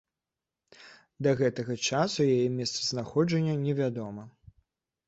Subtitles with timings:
[1.27, 4.29] Да гэтага часу яе месцазнаходжанне невядома.